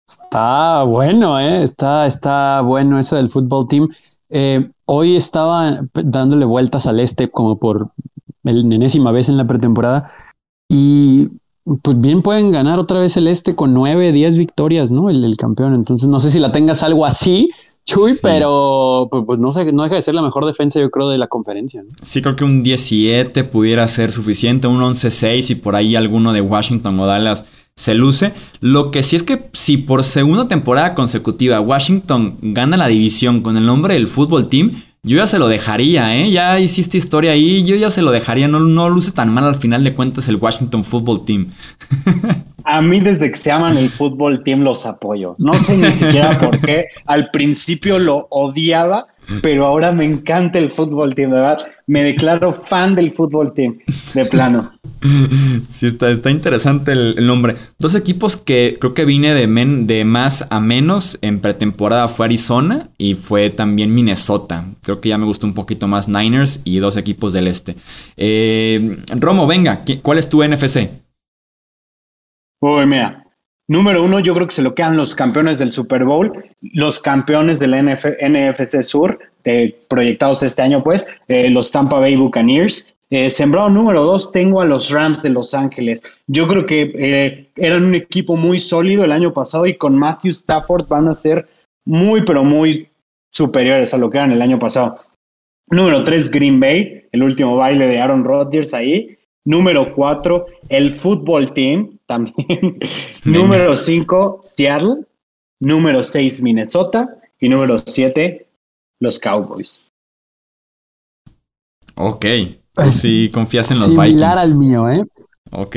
Está 0.09 0.83
bueno, 0.85 1.41
¿eh? 1.41 1.63
Está, 1.63 2.07
está 2.07 2.61
bueno 2.61 2.99
eso 2.99 3.17
del 3.17 3.31
fútbol 3.31 3.67
team. 3.67 3.89
Eh, 4.29 4.71
hoy 4.85 5.17
estaba 5.17 5.81
dándole 5.95 6.45
vueltas 6.45 6.87
al 6.87 7.01
este 7.01 7.31
como 7.31 7.59
por 7.59 7.91
el 8.45 8.73
enésima 8.73 9.13
vez 9.13 9.29
en 9.29 9.39
la 9.39 9.47
pretemporada. 9.47 10.11
Y 10.69 11.31
pues 11.83 12.01
bien 12.01 12.23
pueden 12.23 12.51
ganar 12.51 12.79
otra 12.79 13.01
vez 13.01 13.17
el 13.17 13.29
este 13.29 13.55
con 13.55 13.75
nueve, 13.75 14.13
diez 14.13 14.37
victorias, 14.37 14.91
¿no? 14.91 15.11
El, 15.11 15.25
el 15.25 15.37
campeón. 15.37 15.75
Entonces 15.75 16.09
no 16.09 16.21
sé 16.21 16.31
si 16.31 16.39
la 16.39 16.53
tengas 16.53 16.83
algo 16.83 17.07
así 17.07 17.51
Chuy, 17.85 18.13
pero 18.23 19.09
pues, 19.11 19.25
pues, 19.27 19.39
no, 19.41 19.51
sé, 19.51 19.73
no 19.73 19.83
deja 19.83 19.97
de 19.97 20.03
ser 20.03 20.15
la 20.15 20.23
mejor 20.23 20.47
defensa, 20.47 20.81
yo 20.81 20.91
creo, 20.91 21.09
de 21.09 21.19
la 21.19 21.27
conferencia. 21.27 21.83
Sí, 22.01 22.23
creo 22.23 22.37
que 22.37 22.45
un 22.45 22.63
17 22.63 23.43
pudiera 23.45 23.87
ser 23.89 24.13
suficiente, 24.13 24.69
un 24.69 24.81
11-6 24.81 25.51
y 25.51 25.55
por 25.57 25.75
ahí 25.75 25.97
alguno 25.97 26.33
de 26.33 26.41
Washington 26.41 27.01
o 27.01 27.07
Dallas 27.07 27.45
se 27.75 27.95
luce. 27.95 28.35
Lo 28.61 28.93
que 28.93 29.03
sí 29.03 29.17
es 29.17 29.25
que 29.25 29.51
si 29.53 29.79
por 29.79 30.05
segunda 30.05 30.47
temporada 30.47 30.95
consecutiva 30.95 31.61
Washington 31.61 32.37
gana 32.41 32.77
la 32.77 32.87
división 32.87 33.41
con 33.41 33.57
el 33.57 33.67
nombre 33.67 33.95
del 33.95 34.07
fútbol 34.07 34.49
team, 34.49 34.73
yo 35.05 35.17
ya 35.17 35.27
se 35.27 35.41
lo 35.41 35.49
dejaría, 35.49 36.17
¿eh? 36.17 36.31
Ya 36.31 36.61
hiciste 36.61 36.97
historia 36.97 37.33
ahí, 37.33 37.65
yo 37.65 37.75
ya 37.75 37.91
se 37.91 38.03
lo 38.03 38.13
dejaría. 38.13 38.47
No, 38.47 38.61
no 38.61 38.89
luce 38.89 39.11
tan 39.11 39.35
mal 39.35 39.45
al 39.45 39.57
final 39.57 39.83
de 39.83 39.95
cuentas 39.95 40.29
el 40.29 40.37
Washington 40.37 40.85
Football 40.85 41.25
Team. 41.25 41.49
A 42.65 42.81
mí 42.81 43.01
desde 43.01 43.29
que 43.31 43.37
se 43.37 43.51
llaman 43.51 43.77
el 43.77 43.91
fútbol 43.91 44.45
team 44.45 44.61
los 44.61 44.87
apoyo. 44.87 45.35
No 45.39 45.55
sé 45.55 45.77
ni 45.77 45.91
siquiera 45.91 46.39
por 46.39 46.61
qué. 46.61 46.87
Al 47.07 47.31
principio 47.33 47.99
lo 47.99 48.29
odiaba, 48.31 49.09
pero 49.43 49.67
ahora 49.67 49.93
me 49.93 50.05
encanta 50.05 50.59
el 50.59 50.71
fútbol 50.71 51.15
team, 51.15 51.31
¿verdad? 51.31 51.59
Me 51.87 52.03
declaro 52.03 52.53
fan 52.53 52.95
del 52.95 53.13
fútbol 53.13 53.53
team, 53.55 53.79
de 54.15 54.25
plano. 54.27 54.71
Sí, 55.69 55.87
está, 55.87 56.11
está 56.11 56.31
interesante 56.31 56.93
el, 56.93 57.27
nombre. 57.27 57.57
Dos 57.79 57.95
equipos 57.95 58.37
que 58.37 58.77
creo 58.81 58.95
que 58.95 59.05
vine 59.05 59.35
de, 59.35 59.47
de 59.85 60.05
más 60.05 60.47
a 60.51 60.61
menos 60.61 61.19
en 61.23 61.41
pretemporada 61.41 62.07
fue 62.09 62.27
Arizona 62.27 62.89
y 62.99 63.15
fue 63.15 63.51
también 63.51 63.95
Minnesota. 63.95 64.65
Creo 64.83 65.01
que 65.01 65.09
ya 65.09 65.19
me 65.19 65.25
gustó 65.25 65.47
un 65.47 65.55
poquito 65.55 65.89
más 65.89 66.09
Niners 66.09 66.61
y 66.65 66.79
dos 66.79 66.97
equipos 66.97 67.33
del 67.33 67.49
este. 67.49 67.75
Eh, 68.17 68.99
Romo, 69.19 69.47
venga, 69.47 69.83
¿cuál 70.03 70.19
es 70.19 70.29
tu 70.29 70.45
NFC? 70.45 70.89
Uy, 72.61 72.87
mira. 72.87 73.22
Número 73.73 74.05
uno, 74.05 74.21
yo 74.21 74.35
creo 74.35 74.47
que 74.47 74.55
se 74.55 74.61
lo 74.61 74.75
quedan 74.75 74.99
los 74.99 75.15
campeones 75.15 75.59
del 75.59 75.73
Super 75.73 76.05
Bowl, 76.05 76.31
los 76.61 77.01
campeones 77.01 77.59
del 77.59 77.75
NFC 77.75 78.83
Sur, 78.83 79.19
proyectados 79.89 80.43
este 80.43 80.61
año, 80.61 80.85
pues, 80.85 81.09
eh, 81.29 81.49
los 81.49 81.71
Tampa 81.71 81.99
Bay 81.99 82.15
Buccaneers. 82.15 82.95
Eh, 83.09 83.31
sembrado 83.31 83.71
número 83.71 84.03
dos, 84.03 84.31
tengo 84.31 84.61
a 84.61 84.67
los 84.67 84.91
Rams 84.91 85.23
de 85.23 85.31
Los 85.31 85.55
Ángeles. 85.55 86.03
Yo 86.27 86.47
creo 86.49 86.67
que 86.67 86.93
eh, 86.95 87.51
eran 87.57 87.87
un 87.87 87.95
equipo 87.95 88.37
muy 88.37 88.59
sólido 88.59 89.05
el 89.05 89.13
año 89.13 89.33
pasado 89.33 89.65
y 89.65 89.79
con 89.79 89.97
Matthew 89.97 90.33
Stafford 90.33 90.87
van 90.89 91.09
a 91.09 91.15
ser 91.15 91.49
muy, 91.87 92.27
pero 92.27 92.45
muy 92.45 92.91
superiores 93.31 93.95
a 93.95 93.97
lo 93.97 94.11
que 94.11 94.19
eran 94.19 94.33
el 94.33 94.43
año 94.43 94.59
pasado. 94.59 95.01
Número 95.69 96.05
tres, 96.05 96.31
Green 96.31 96.61
Bay, 96.61 97.07
el 97.11 97.23
último 97.23 97.57
baile 97.57 97.87
de 97.87 97.99
Aaron 97.99 98.23
Rodgers 98.23 98.75
ahí. 98.75 99.17
Número 99.47 99.95
cuatro, 99.95 100.45
el 100.69 100.93
Football 100.93 101.53
Team, 101.55 101.99
también. 102.13 102.35
número 103.25 103.75
cinco, 103.75 104.39
Seattle. 104.43 105.07
Número 105.61 106.03
seis, 106.03 106.43
Minnesota. 106.43 107.17
Y 107.41 107.49
número 107.49 107.77
siete, 107.79 108.49
los 109.01 109.19
Cowboys. 109.19 109.81
Ok. 111.97 112.27
Si 112.91 113.31
confías 113.33 113.71
en 113.71 113.79
los 113.79 113.87
Similar 113.87 114.37
Vikings. 114.37 114.53
al 114.53 114.55
mío, 114.57 114.91
¿eh? 114.91 115.05
Ok. 115.51 115.77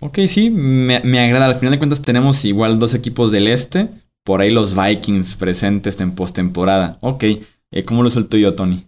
Ok, 0.00 0.18
sí, 0.26 0.50
me, 0.50 0.96
agrada. 1.20 1.46
Al 1.46 1.56
final 1.56 1.72
de 1.72 1.78
cuentas 1.78 2.02
tenemos 2.02 2.44
igual 2.44 2.78
dos 2.78 2.94
equipos 2.94 3.32
del 3.32 3.48
este. 3.48 3.88
Por 4.24 4.40
ahí 4.40 4.50
los 4.50 4.76
Vikings 4.76 5.36
presentes 5.36 6.00
en 6.00 6.14
postemporada. 6.14 6.98
Ok. 7.00 7.24
Eh, 7.24 7.84
¿Cómo 7.84 8.02
lo 8.02 8.08
es 8.08 8.16
el 8.16 8.28
tuyo, 8.28 8.54
Tony? 8.54 8.87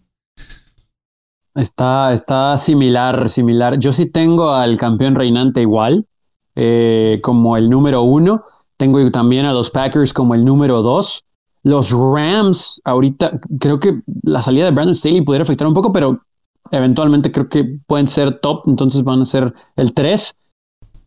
Está, 1.54 2.12
está 2.12 2.56
similar, 2.56 3.28
similar. 3.28 3.78
Yo 3.78 3.92
sí 3.92 4.06
tengo 4.06 4.52
al 4.52 4.78
campeón 4.78 5.14
reinante 5.14 5.60
igual, 5.60 6.06
eh, 6.54 7.20
como 7.22 7.56
el 7.56 7.68
número 7.68 8.02
uno. 8.02 8.44
Tengo 8.76 9.10
también 9.10 9.46
a 9.46 9.52
los 9.52 9.70
Packers 9.70 10.12
como 10.12 10.34
el 10.34 10.44
número 10.44 10.82
dos. 10.82 11.24
Los 11.62 11.90
Rams, 11.90 12.80
ahorita 12.84 13.40
creo 13.58 13.78
que 13.80 14.00
la 14.22 14.40
salida 14.40 14.64
de 14.64 14.70
Brandon 14.70 14.94
Staley 14.94 15.22
pudiera 15.22 15.42
afectar 15.42 15.66
un 15.66 15.74
poco, 15.74 15.92
pero 15.92 16.22
eventualmente 16.70 17.30
creo 17.32 17.48
que 17.48 17.78
pueden 17.86 18.06
ser 18.06 18.40
top, 18.40 18.62
entonces 18.66 19.02
van 19.02 19.20
a 19.20 19.24
ser 19.24 19.52
el 19.76 19.92
3. 19.92 20.34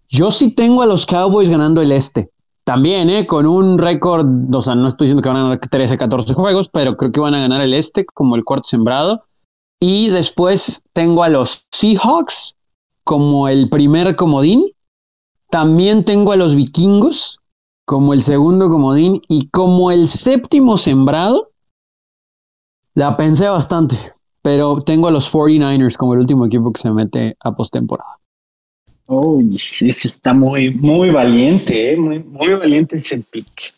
Yo 0.10 0.30
sí 0.30 0.52
tengo 0.52 0.84
a 0.84 0.86
los 0.86 1.06
Cowboys 1.06 1.50
ganando 1.50 1.82
el 1.82 1.92
este. 1.92 2.30
También, 2.66 3.10
¿eh? 3.10 3.26
Con 3.26 3.46
un 3.46 3.78
récord, 3.78 4.26
o 4.54 4.62
sea, 4.62 4.76
no 4.76 4.88
estoy 4.88 5.06
diciendo 5.06 5.22
que 5.22 5.30
van 5.30 5.38
a 5.38 5.44
ganar 5.44 5.60
13, 5.60 5.98
14 5.98 6.34
juegos, 6.34 6.70
pero 6.70 6.96
creo 6.96 7.12
que 7.12 7.20
van 7.20 7.34
a 7.34 7.40
ganar 7.40 7.62
el 7.62 7.74
este 7.74 8.06
como 8.06 8.36
el 8.36 8.44
cuarto 8.44 8.70
sembrado. 8.70 9.24
Y 9.80 10.10
después 10.10 10.84
tengo 10.94 11.24
a 11.24 11.30
los 11.30 11.68
Seahawks 11.72 12.56
como 13.04 13.48
el 13.48 13.70
primer 13.70 14.16
comodín. 14.16 14.72
También 15.50 16.06
tengo 16.06 16.32
a 16.32 16.36
los 16.36 16.56
vikingos 16.56 17.40
como 17.86 18.14
el 18.14 18.22
segundo 18.22 18.70
comodín. 18.70 19.22
Y 19.28 19.50
como 19.50 19.92
el 19.92 20.08
séptimo 20.08 20.78
sembrado, 20.78 21.52
la 22.94 23.18
pensé 23.18 23.50
bastante. 23.50 23.98
Pero 24.42 24.82
tengo 24.82 25.08
a 25.08 25.12
los 25.12 25.32
49ers 25.32 25.98
como 25.98 26.14
el 26.14 26.20
último 26.20 26.46
equipo 26.46 26.72
que 26.72 26.82
se 26.82 26.92
mete 26.92 27.36
a 27.40 27.56
postemporada. 27.56 28.20
Oh, 29.06 29.42
ese 29.82 30.08
está 30.08 30.34
muy, 30.34 30.72
muy 30.72 31.10
valiente, 31.10 31.94
¿eh? 31.94 31.98
muy, 31.98 32.20
muy 32.20 32.54
valiente 32.54 32.96
ese 32.96 33.20
pick. 33.20 33.74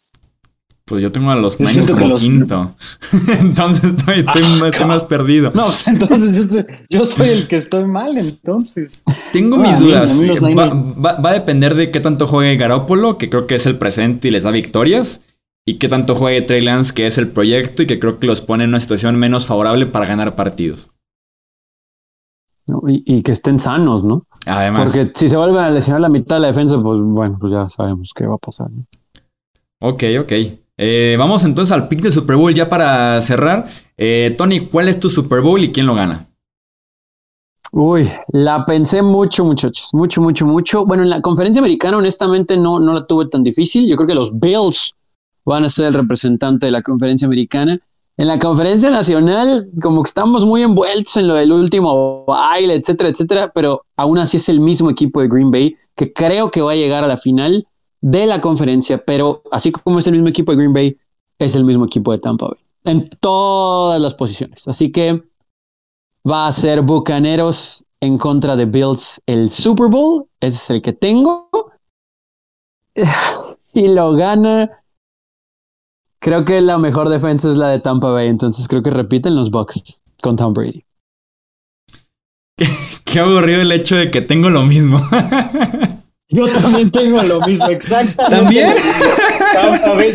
Pues 0.87 1.01
yo 1.01 1.11
tengo 1.11 1.31
a 1.31 1.35
los 1.35 1.59
Niners 1.59 1.89
como 1.89 2.13
quinto. 2.13 2.75
entonces 3.39 3.95
estoy, 3.97 4.23
ah, 4.27 4.85
más 4.85 5.03
perdido. 5.03 5.51
No, 5.55 5.65
pues 5.65 5.87
entonces 5.87 6.63
yo 6.91 7.05
soy, 7.07 7.29
el 7.29 7.47
que 7.47 7.55
estoy 7.55 7.85
mal, 7.85 8.15
entonces. 8.19 9.03
Tengo 9.33 9.57
mis 9.57 9.79
dudas. 9.79 10.21
Va, 10.23 11.29
a 11.29 11.33
depender 11.33 11.73
de 11.73 11.89
qué 11.89 11.99
tanto 11.99 12.27
juegue 12.27 12.55
Garópolo, 12.57 13.17
que 13.17 13.31
creo 13.31 13.47
que 13.47 13.55
es 13.55 13.65
el 13.65 13.79
presente 13.79 14.27
y 14.27 14.31
les 14.31 14.43
da 14.43 14.51
victorias. 14.51 15.23
Y 15.67 15.79
qué 15.79 15.89
tanto 15.89 16.13
juegue 16.13 16.43
Trey 16.43 16.61
Lance, 16.61 16.93
que 16.93 17.07
es 17.07 17.17
el 17.17 17.29
proyecto 17.29 17.81
y 17.81 17.87
que 17.87 17.97
creo 17.97 18.19
que 18.19 18.27
los 18.27 18.41
pone 18.41 18.65
en 18.65 18.69
una 18.69 18.79
situación 18.79 19.15
menos 19.15 19.47
favorable 19.47 19.87
para 19.87 20.05
ganar 20.05 20.35
partidos. 20.35 20.91
y, 22.87 23.23
que 23.23 23.31
estén 23.31 23.57
sanos, 23.57 24.03
¿no? 24.03 24.27
Además. 24.45 24.83
Porque 24.83 25.11
si 25.15 25.29
se 25.29 25.35
vuelve 25.35 25.57
a 25.57 25.71
lesionar 25.71 26.01
la 26.01 26.09
mitad 26.09 26.35
de 26.35 26.41
la 26.41 26.47
defensa, 26.49 26.79
pues 26.79 26.99
bueno, 27.01 27.39
pues 27.41 27.51
ya 27.51 27.67
sabemos 27.69 28.13
qué 28.15 28.27
va 28.27 28.35
a 28.35 28.37
pasar. 28.37 28.69
¿no? 28.69 28.85
Ok, 29.81 30.03
ok. 30.19 30.31
Eh, 30.77 31.15
vamos 31.17 31.45
entonces 31.45 31.71
al 31.71 31.87
pick 31.87 32.01
de 32.01 32.11
Super 32.11 32.35
Bowl 32.35 32.53
ya 32.53 32.69
para 32.69 33.19
cerrar. 33.21 33.67
Eh, 33.97 34.35
Tony, 34.37 34.61
¿cuál 34.67 34.89
es 34.89 34.99
tu 34.99 35.09
Super 35.09 35.41
Bowl 35.41 35.63
y 35.63 35.71
quién 35.71 35.85
lo 35.85 35.95
gana? 35.95 36.27
Uy, 37.71 38.09
la 38.29 38.65
pensé 38.65 39.01
mucho, 39.01 39.43
muchachos. 39.43 39.89
Mucho, 39.93 40.21
mucho, 40.21 40.45
mucho. 40.45 40.85
Bueno, 40.85 41.03
en 41.03 41.09
la 41.09 41.21
conferencia 41.21 41.59
americana, 41.59 41.97
honestamente, 41.97 42.57
no, 42.57 42.79
no 42.79 42.93
la 42.93 43.05
tuve 43.05 43.27
tan 43.27 43.43
difícil. 43.43 43.87
Yo 43.87 43.95
creo 43.97 44.07
que 44.07 44.15
los 44.15 44.37
Bills 44.39 44.93
van 45.45 45.65
a 45.65 45.69
ser 45.69 45.85
el 45.85 45.93
representante 45.93 46.65
de 46.65 46.71
la 46.71 46.81
conferencia 46.81 47.25
americana. 47.25 47.79
En 48.17 48.27
la 48.27 48.39
conferencia 48.39 48.89
nacional, 48.89 49.69
como 49.81 50.03
que 50.03 50.07
estamos 50.07 50.45
muy 50.45 50.61
envueltos 50.61 51.17
en 51.17 51.27
lo 51.27 51.33
del 51.33 51.51
último 51.51 52.23
baile, 52.25 52.75
etcétera, 52.75 53.09
etcétera, 53.09 53.51
pero 53.53 53.83
aún 53.97 54.17
así 54.19 54.37
es 54.37 54.47
el 54.47 54.61
mismo 54.61 54.89
equipo 54.89 55.19
de 55.19 55.27
Green 55.27 55.51
Bay 55.51 55.75
que 55.95 56.13
creo 56.13 56.49
que 56.49 56.61
va 56.61 56.71
a 56.71 56.75
llegar 56.75 57.03
a 57.03 57.07
la 57.07 57.17
final 57.17 57.67
de 58.05 58.27
la 58.27 58.39
conferencia, 58.39 59.03
pero 59.03 59.41
así 59.51 59.71
como 59.71 59.97
es 59.97 60.05
el 60.05 60.13
mismo 60.13 60.27
equipo 60.27 60.51
de 60.51 60.57
Green 60.57 60.73
Bay, 60.73 60.95
es 61.39 61.55
el 61.55 61.65
mismo 61.65 61.85
equipo 61.85 62.11
de 62.11 62.19
Tampa 62.19 62.49
Bay, 62.49 62.59
en 62.83 63.09
todas 63.19 63.99
las 63.99 64.13
posiciones. 64.13 64.67
Así 64.67 64.91
que 64.91 65.23
va 66.29 66.45
a 66.45 66.51
ser 66.51 66.83
Bucaneros 66.83 67.83
en 68.01 68.19
contra 68.19 68.55
de 68.55 68.65
Bills 68.65 69.23
el 69.25 69.49
Super 69.49 69.87
Bowl, 69.87 70.27
ese 70.39 70.55
es 70.55 70.69
el 70.69 70.81
que 70.83 70.93
tengo. 70.93 71.49
Y 73.73 73.87
lo 73.87 74.13
gana. 74.13 74.83
Creo 76.19 76.45
que 76.45 76.61
la 76.61 76.77
mejor 76.77 77.09
defensa 77.09 77.49
es 77.49 77.57
la 77.57 77.69
de 77.69 77.79
Tampa 77.79 78.11
Bay, 78.11 78.27
entonces 78.27 78.67
creo 78.67 78.83
que 78.83 78.91
repiten 78.91 79.35
los 79.35 79.49
Bucks 79.49 80.01
con 80.21 80.35
Tom 80.35 80.53
Brady. 80.53 80.85
Qué, 82.57 82.67
qué 83.03 83.19
aburrido 83.19 83.61
el 83.61 83.71
hecho 83.71 83.95
de 83.97 84.11
que 84.11 84.21
tengo 84.21 84.49
lo 84.49 84.61
mismo. 84.61 85.01
Yo 86.35 86.47
también 86.47 86.91
tengo 86.91 87.21
lo 87.23 87.39
mismo, 87.41 87.67
exactamente. 87.67 88.23
¿También? 88.29 88.73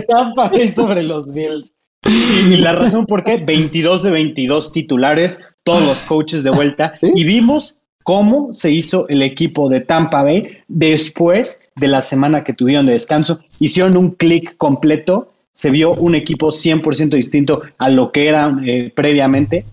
Tampa 0.09 0.49
Bay, 0.49 0.69
sobre 0.69 1.03
los 1.03 1.33
Bills. 1.33 1.75
Y 2.07 2.57
la 2.57 2.73
razón 2.73 3.07
por 3.07 3.25
qué, 3.25 3.37
22 3.37 4.03
de 4.03 4.11
22 4.11 4.73
titulares, 4.73 5.41
todos 5.65 5.83
los 5.85 6.03
coaches 6.03 6.43
de 6.43 6.51
vuelta, 6.51 6.95
y 7.03 7.25
vimos 7.25 7.79
cómo 8.03 8.53
se 8.53 8.71
hizo 8.71 9.07
el 9.09 9.23
equipo 9.23 9.69
de 9.69 9.81
Tampa 9.81 10.23
Bay 10.23 10.59
después 10.69 11.63
de 11.77 11.89
la 11.89 12.01
semana 12.01 12.43
que 12.45 12.55
tuvieron 12.55 12.87
de 12.87 12.93
descanso. 12.93 13.41
Hicieron 13.59 13.97
un 13.97 14.11
clic 14.11 14.57
completo, 14.57 15.33
se 15.53 15.71
vio 15.71 15.93
un 15.95 16.15
equipo 16.15 16.49
100% 16.49 17.11
distinto 17.11 17.63
a 17.79 17.89
lo 17.89 18.13
que 18.13 18.29
era 18.29 18.53
eh, 18.65 18.93
previamente. 18.95 19.65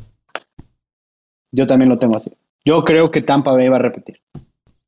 Yo 1.51 1.66
también 1.66 1.89
lo 1.89 1.98
tengo 1.98 2.18
así. 2.18 2.32
Yo 2.66 2.84
creo 2.84 3.12
que 3.12 3.22
Tampa 3.22 3.54
Bay 3.54 3.70
va 3.70 3.77
a 3.77 3.80
repetir. 3.80 4.20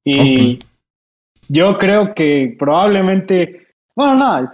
Y 0.04 0.60
yo 1.50 1.78
creo 1.78 2.14
que 2.14 2.56
probablemente, 2.58 3.68
bueno, 3.96 4.16
no, 4.16 4.50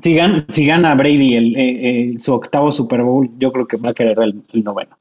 si, 0.00 0.14
gana, 0.14 0.44
si 0.48 0.66
gana 0.66 0.94
Brady 0.94 1.34
el, 1.34 1.56
eh, 1.56 1.60
eh, 1.60 2.14
su 2.18 2.32
octavo 2.32 2.70
Super 2.70 3.02
Bowl, 3.02 3.30
yo 3.38 3.50
creo 3.52 3.66
que 3.66 3.78
va 3.78 3.90
a 3.90 3.94
querer 3.94 4.18
el, 4.20 4.62
noveno. 4.62 4.96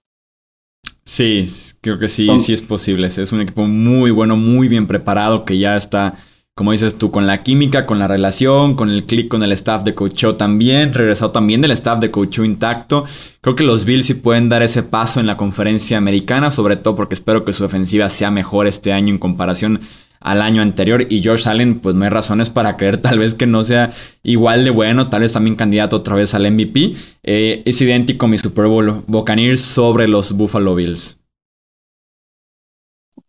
Sí, 1.03 1.45
creo 1.81 1.99
que 1.99 2.07
sí, 2.07 2.27
sí 2.39 2.53
es 2.53 2.61
posible. 2.61 3.07
Es 3.07 3.31
un 3.33 3.41
equipo 3.41 3.67
muy 3.67 4.11
bueno, 4.11 4.37
muy 4.37 4.69
bien 4.69 4.87
preparado, 4.87 5.43
que 5.43 5.57
ya 5.57 5.75
está, 5.75 6.15
como 6.55 6.71
dices 6.71 6.97
tú, 6.97 7.11
con 7.11 7.27
la 7.27 7.43
química, 7.43 7.85
con 7.85 7.99
la 7.99 8.07
relación, 8.07 8.75
con 8.75 8.89
el 8.89 9.03
click 9.03 9.27
con 9.27 9.43
el 9.43 9.51
staff 9.51 9.83
de 9.83 9.93
coach 9.93 10.23
también, 10.37 10.93
regresado 10.93 11.31
también 11.31 11.59
del 11.59 11.71
staff 11.71 11.99
de 11.99 12.11
coach 12.11 12.39
intacto. 12.39 13.03
Creo 13.41 13.55
que 13.55 13.63
los 13.63 13.83
Bills 13.83 14.05
sí 14.05 14.13
pueden 14.13 14.47
dar 14.47 14.61
ese 14.61 14.83
paso 14.83 15.19
en 15.19 15.27
la 15.27 15.35
conferencia 15.35 15.97
americana, 15.97 16.49
sobre 16.49 16.77
todo 16.77 16.95
porque 16.95 17.15
espero 17.15 17.43
que 17.43 17.51
su 17.51 17.65
ofensiva 17.65 18.07
sea 18.07 18.31
mejor 18.31 18.67
este 18.67 18.93
año 18.93 19.09
en 19.09 19.19
comparación 19.19 19.81
al 20.21 20.41
año 20.41 20.61
anterior. 20.61 21.05
Y 21.09 21.23
Josh 21.23 21.47
Allen, 21.47 21.79
pues 21.79 21.95
no 21.95 22.03
hay 22.03 22.09
razones 22.09 22.49
para 22.49 22.77
creer 22.77 22.99
tal 22.99 23.19
vez 23.19 23.35
que 23.35 23.47
no 23.47 23.63
sea 23.63 23.91
igual 24.23 24.63
de 24.63 24.69
bueno, 24.69 25.09
tal 25.09 25.21
vez 25.21 25.33
también 25.33 25.55
candidato 25.55 25.97
otra 25.97 26.15
vez 26.15 26.33
al 26.33 26.49
MVP. 26.49 26.95
Eh, 27.23 27.63
es 27.65 27.81
idéntico 27.81 28.27
mi 28.27 28.37
Super 28.37 28.67
Bowl 28.67 29.03
Buccaneers 29.07 29.61
sobre 29.61 30.07
los 30.07 30.31
Buffalo 30.31 30.75
Bills. 30.75 31.17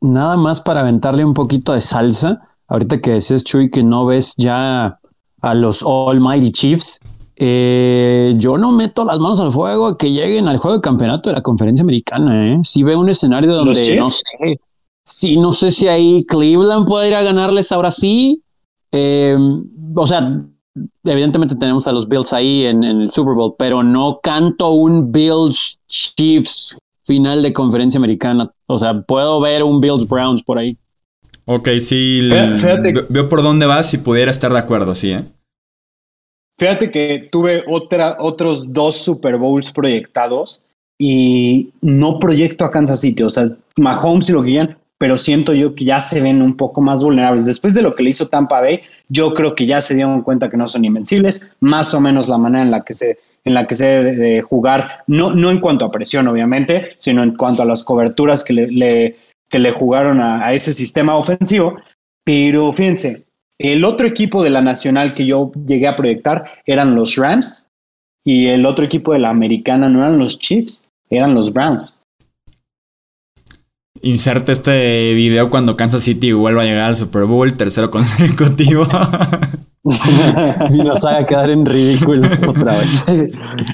Nada 0.01 0.37
más 0.37 0.61
para 0.61 0.81
aventarle 0.81 1.25
un 1.25 1.35
poquito 1.35 1.73
de 1.73 1.81
salsa. 1.81 2.41
Ahorita 2.69 3.01
que 3.01 3.13
decías, 3.13 3.45
Chuy, 3.45 3.71
que 3.71 3.83
no 3.83 4.07
ves 4.07 4.35
ya 4.37 4.99
a 5.41 5.55
los 5.55 5.83
Almighty 5.83 6.51
Chiefs. 6.51 7.01
Eh, 7.37 8.35
yo 8.37 8.59
no 8.59 8.73
meto 8.73 9.05
las 9.05 9.19
manos 9.19 9.41
al 9.41 9.53
fuego 9.53 9.87
a 9.87 9.99
que 9.99 10.11
lleguen 10.11 10.49
al 10.49 10.59
juego 10.59 10.77
de 10.77 10.81
campeonato 10.81 11.29
de 11.29 11.37
la 11.37 11.43
conferencia 11.43 11.83
americana. 11.83 12.49
¿eh? 12.49 12.61
Si 12.65 12.83
veo 12.83 13.01
un 13.01 13.09
escenario 13.09 13.53
donde 13.53 13.97
no 13.97 14.09
sé, 14.09 14.61
si 15.05 15.37
no 15.37 15.53
sé 15.53 15.71
si 15.71 15.89
ahí 15.89 16.25
Cleveland 16.25 16.87
puede 16.87 17.09
ir 17.09 17.15
a 17.15 17.23
ganarles 17.23 17.73
ahora 17.73 17.91
sí. 17.91 18.43
Eh, 18.93 19.37
o 19.95 20.07
sea, 20.07 20.43
evidentemente 21.05 21.57
tenemos 21.57 21.87
a 21.87 21.93
los 21.93 22.09
Bills 22.09 22.33
ahí 22.33 22.67
en, 22.67 22.85
el 22.85 23.11
Super 23.11 23.35
Bowl, 23.35 23.55
pero 23.59 23.83
no 23.83 24.21
canto 24.23 24.71
un 24.71 25.11
Bills 25.11 25.79
Chiefs 25.89 26.77
final 27.05 27.43
de 27.43 27.53
conferencia 27.53 27.99
americana. 27.99 28.51
O 28.67 28.79
sea, 28.79 29.03
puedo 29.03 29.41
ver 29.41 29.63
un 29.63 29.81
Bills 29.81 30.07
Browns 30.07 30.43
por 30.43 30.59
ahí. 30.59 30.77
Ok, 31.47 31.69
sí. 31.81 32.29
Veo 33.09 33.29
por 33.29 33.43
dónde 33.43 33.67
vas 33.67 33.91
si 33.91 33.99
pudiera 33.99 34.31
estar 34.31 34.53
de 34.53 34.59
acuerdo, 34.59 34.95
sí, 34.95 35.13
¿eh? 35.13 35.25
Fíjate 36.59 36.93
que 36.93 37.29
tuve 37.33 37.65
otra, 37.67 38.17
otros 38.21 38.73
dos 38.73 38.97
Super 38.97 39.37
Bowls 39.37 39.73
proyectados 39.73 40.63
y 40.97 41.71
no 41.81 42.21
proyecto 42.21 42.65
a 42.65 42.71
Kansas 42.71 43.01
City. 43.01 43.25
O 43.25 43.31
sea, 43.31 43.49
Mahomes 43.77 44.29
y 44.29 44.33
lo 44.33 44.43
que 44.43 44.51
quieran, 44.51 44.79
pero 45.03 45.19
siento 45.19 45.53
yo 45.53 45.75
que 45.75 45.85
ya 45.85 45.99
se 45.99 46.21
ven 46.21 46.41
un 46.41 46.57
poco 46.57 46.81
más 46.81 47.03
vulnerables. 47.03 47.45
Después 47.45 47.75
de 47.75 47.83
lo 47.83 47.97
que 47.97 48.05
le 48.05 48.11
hizo 48.11 48.29
Tampa 48.29 48.61
Bay, 48.61 48.83
yo 49.09 49.35
creo 49.35 49.57
que 49.57 49.67
ya 49.67 49.81
se 49.81 49.97
dieron 49.97 50.23
cuenta 50.23 50.49
que 50.49 50.57
no 50.57 50.69
son 50.69 50.85
invencibles, 50.85 51.43
más 51.59 51.93
o 51.93 52.01
menos 52.01 52.29
la 52.29 52.39
manera 52.39 52.63
en 52.63 52.71
la 52.71 52.85
que 52.85 52.95
se 52.95 53.19
en 53.45 53.55
la 53.55 53.67
que 53.67 53.75
se 53.75 53.89
debe 53.89 54.13
de 54.13 54.43
jugar, 54.43 55.03
no, 55.09 55.35
no 55.35 55.51
en 55.51 55.59
cuanto 55.59 55.85
a 55.85 55.91
presión, 55.91 56.29
obviamente, 56.29 56.95
sino 56.99 57.25
en 57.25 57.37
cuanto 57.37 57.63
a 57.63 57.65
las 57.65 57.83
coberturas 57.83 58.45
que 58.45 58.53
le, 58.53 59.17
que 59.49 59.59
le 59.59 59.73
jugaron 59.73 60.21
a, 60.21 60.53
ese 60.53 60.73
sistema 60.73 61.17
ofensivo. 61.17 61.79
Pero 62.23 62.73
fíjense, 62.73 63.25
el 63.59 63.85
otro 63.85 64.07
equipo 64.07 64.45
de 64.45 64.51
la 64.51 64.63
Nacional 64.63 65.15
que 65.15 65.27
yo 65.27 65.51
llegué 65.67 65.89
a 65.89 65.97
proyectar 65.97 66.63
eran 66.65 66.95
los 66.95 67.17
Rams 67.17 67.69
y 68.23 68.47
el 68.47 68.65
otro 68.67 68.85
equipo 68.85 69.15
de 69.15 69.19
la 69.19 69.31
Americana 69.31 69.89
no 69.89 69.99
eran 69.99 70.21
los 70.21 70.39
Chiefs, 70.39 70.89
eran 71.11 71.35
los 71.35 71.53
Browns. 71.53 71.93
Inserta 74.03 74.51
este 74.51 75.15
video 75.15 75.49
cuando 75.49 75.77
Kansas 75.77 76.03
City 76.03 76.33
vuelva 76.33 76.63
a 76.63 76.65
llegar 76.65 76.89
al 76.89 76.97
Super 76.97 77.25
Bowl, 77.25 77.57
tercero 77.57 77.91
consecutivo. 77.91 78.85
y 80.71 80.79
nos 80.79 81.05
haga 81.05 81.25
quedar 81.25 81.51
en 81.51 81.65
ridículo 81.65 82.29
otra 82.49 82.79
vez. 82.79 83.05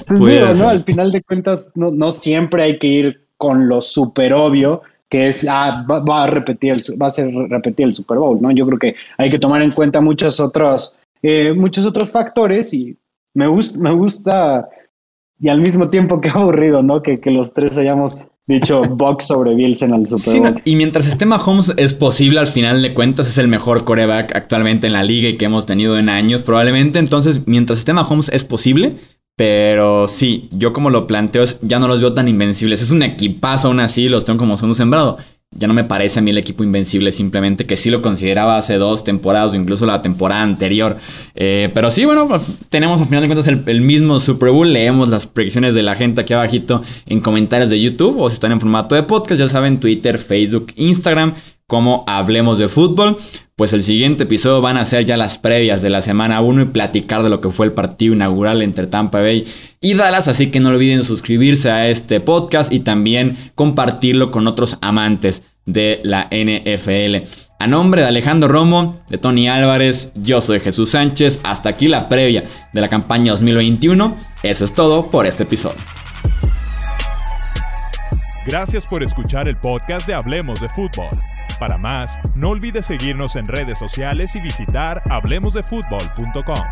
Pues 0.07 0.59
¿no? 0.59 0.69
Al 0.69 0.83
final 0.83 1.11
de 1.11 1.23
cuentas, 1.23 1.71
no, 1.75 1.89
no 1.89 2.11
siempre 2.11 2.61
hay 2.63 2.77
que 2.77 2.87
ir 2.87 3.21
con 3.37 3.67
lo 3.67 3.81
super 3.81 4.33
obvio, 4.33 4.83
que 5.09 5.29
es, 5.29 5.47
ah, 5.49 5.85
va, 5.89 6.23
a 6.23 6.27
repetir 6.27 6.73
el, 6.73 6.83
va 7.01 7.07
a 7.07 7.11
ser 7.11 7.33
repetir 7.49 7.87
el 7.87 7.95
Super 7.95 8.19
Bowl, 8.19 8.39
¿no? 8.39 8.51
Yo 8.51 8.67
creo 8.67 8.77
que 8.77 8.95
hay 9.17 9.31
que 9.31 9.39
tomar 9.39 9.63
en 9.63 9.71
cuenta 9.71 9.99
muchos 10.01 10.39
otros, 10.39 10.95
eh, 11.23 11.53
muchos 11.53 11.85
otros 11.85 12.11
factores 12.11 12.71
y 12.73 12.95
me 13.33 13.47
gusta, 13.47 13.79
me 13.79 13.91
gusta 13.91 14.69
y 15.39 15.49
al 15.49 15.61
mismo 15.61 15.89
tiempo 15.89 16.21
que 16.21 16.29
aburrido, 16.33 16.83
¿no? 16.83 17.01
Que, 17.01 17.19
que 17.19 17.31
los 17.31 17.53
tres 17.53 17.77
hayamos 17.77 18.17
dicho 18.49 18.81
box 18.81 19.27
sobre 19.27 19.53
Bills 19.53 19.83
en 19.83 19.93
el 19.93 20.07
Super 20.07 20.41
Bowl. 20.41 20.61
y 20.65 20.75
mientras 20.75 21.07
esté 21.07 21.25
Mahomes 21.25 21.71
es 21.77 21.93
posible, 21.93 22.39
al 22.39 22.47
final 22.47 22.81
de 22.81 22.93
cuentas 22.95 23.27
es 23.27 23.37
el 23.37 23.47
mejor 23.47 23.83
coreback 23.83 24.35
actualmente 24.35 24.87
en 24.87 24.93
la 24.93 25.03
liga 25.03 25.29
y 25.29 25.37
que 25.37 25.45
hemos 25.45 25.67
tenido 25.67 25.97
en 25.97 26.09
años 26.09 26.41
probablemente. 26.41 26.99
Entonces, 26.99 27.47
mientras 27.47 27.79
esté 27.79 27.93
Mahomes 27.93 28.29
es 28.29 28.43
posible. 28.43 28.93
Pero 29.35 30.07
sí, 30.07 30.49
yo 30.51 30.73
como 30.73 30.89
lo 30.89 31.07
planteo, 31.07 31.45
ya 31.61 31.79
no 31.79 31.87
los 31.87 32.01
veo 32.01 32.11
tan 32.11 32.27
invencibles. 32.27 32.81
Es 32.81 32.91
un 32.91 33.03
equipazo 33.03 33.69
aún 33.69 33.79
así, 33.79 34.09
los 34.09 34.25
tengo 34.25 34.37
como 34.37 34.57
son 34.57 34.69
un 34.69 34.75
sembrado 34.75 35.17
ya 35.51 35.67
no 35.67 35.73
me 35.73 35.83
parece 35.83 36.19
a 36.19 36.21
mí 36.21 36.29
el 36.29 36.37
equipo 36.37 36.63
invencible, 36.63 37.11
simplemente 37.11 37.65
que 37.65 37.75
sí 37.75 37.89
lo 37.89 38.01
consideraba 38.01 38.57
hace 38.57 38.77
dos 38.77 39.03
temporadas 39.03 39.51
o 39.51 39.55
incluso 39.55 39.85
la 39.85 40.01
temporada 40.01 40.43
anterior. 40.43 40.97
Eh, 41.33 41.69
pero 41.73 41.89
sí, 41.89 42.05
bueno, 42.05 42.27
pues, 42.27 42.43
tenemos 42.69 43.01
al 43.01 43.07
final 43.07 43.21
de 43.21 43.27
cuentas 43.27 43.47
el, 43.47 43.81
mismo 43.81 44.19
Super 44.19 44.51
Bowl. 44.51 44.71
Leemos 44.71 45.09
las 45.09 45.25
predicciones 45.25 45.73
de 45.73 45.81
la 45.81 45.95
gente 45.95 46.21
aquí 46.21 46.33
abajito 46.33 46.83
en 47.07 47.19
comentarios 47.19 47.69
de 47.69 47.81
YouTube 47.81 48.19
o 48.19 48.29
si 48.29 48.35
están 48.35 48.51
en 48.51 48.59
formato 48.59 48.93
de 48.95 49.03
podcast, 49.03 49.39
ya 49.39 49.47
saben, 49.47 49.79
Twitter, 49.79 50.19
Facebook, 50.19 50.67
Instagram, 50.75 51.33
como 51.67 52.03
Hablemos 52.07 52.59
de 52.59 52.67
Fútbol 52.67 53.17
pues 53.59 53.73
el 53.73 53.83
siguiente 53.83 54.23
episodio 54.23 54.61
van 54.61 54.77
a 54.77 54.85
ser 54.85 55.03
ya 55.03 55.17
las 55.17 55.37
previas 55.37 55.81
de 55.81 55.89
la 55.89 56.01
semana 56.01 56.39
1 56.39 56.61
y 56.61 56.65
platicar 56.67 57.23
de 57.23 57.29
lo 57.29 57.41
que 57.41 57.49
fue 57.49 57.65
el 57.65 57.73
partido 57.73 58.13
inaugural 58.13 58.61
entre 58.61 58.87
Tampa 58.87 59.19
Bay 59.19 59.45
y 59.81 59.95
Dallas, 59.95 60.29
así 60.29 60.47
que 60.47 60.61
no 60.61 60.69
olviden 60.69 61.03
suscribirse 61.03 61.69
a 61.69 61.89
este 61.89 62.21
podcast 62.21 62.71
y 62.71 62.79
también 62.79 63.35
compartirlo 63.55 64.31
con 64.31 64.47
otros 64.47 64.77
amantes 64.79 65.43
de 65.65 65.99
la 66.03 66.27
NFL. 66.31 67.27
A 67.59 67.67
nombre 67.67 68.01
de 68.01 68.07
Alejandro 68.07 68.47
Romo, 68.47 69.01
de 69.09 69.17
Tony 69.17 69.49
Álvarez, 69.49 70.13
yo 70.15 70.39
soy 70.39 70.59
Jesús 70.59 70.91
Sánchez, 70.91 71.41
hasta 71.43 71.69
aquí 71.69 71.87
la 71.87 72.07
previa 72.07 72.43
de 72.71 72.81
la 72.81 72.87
campaña 72.87 73.31
2021, 73.31 74.15
eso 74.43 74.65
es 74.65 74.73
todo 74.73 75.07
por 75.07 75.25
este 75.25 75.43
episodio. 75.43 75.79
Gracias 78.45 78.85
por 78.85 79.03
escuchar 79.03 79.47
el 79.49 79.57
podcast 79.57 80.07
de 80.07 80.13
Hablemos 80.13 80.61
de 80.61 80.69
Fútbol. 80.69 81.09
Para 81.59 81.77
más, 81.77 82.19
no 82.35 82.49
olvides 82.49 82.85
seguirnos 82.85 83.35
en 83.35 83.45
redes 83.45 83.77
sociales 83.77 84.33
y 84.35 84.41
visitar 84.41 85.03
hablemosdefutbol.com. 85.09 86.63